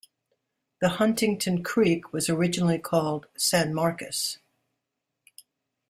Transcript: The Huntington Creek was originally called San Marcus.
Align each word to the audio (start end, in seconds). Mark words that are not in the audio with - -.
The 0.79 0.89
Huntington 0.97 1.61
Creek 1.61 2.11
was 2.11 2.27
originally 2.27 2.79
called 2.79 3.27
San 3.37 3.71
Marcus. 3.71 4.39